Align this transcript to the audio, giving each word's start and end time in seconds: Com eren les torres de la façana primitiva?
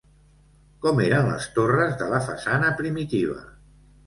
Com 0.85 1.01
eren 1.07 1.29
les 1.31 1.45
torres 1.57 1.93
de 2.01 2.09
la 2.15 2.23
façana 2.29 2.73
primitiva? 2.81 3.39